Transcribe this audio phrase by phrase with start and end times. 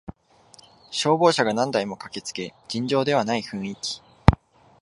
[0.89, 4.01] 消防車が何台も駆けつけ尋常ではない雰囲気